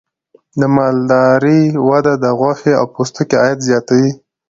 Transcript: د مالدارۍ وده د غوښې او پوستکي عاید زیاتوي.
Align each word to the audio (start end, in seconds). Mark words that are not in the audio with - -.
د 0.59 0.61
مالدارۍ 0.75 1.61
وده 1.89 2.13
د 2.23 2.25
غوښې 2.39 2.71
او 2.79 2.85
پوستکي 2.93 3.35
عاید 3.41 3.59
زیاتوي. 3.69 4.11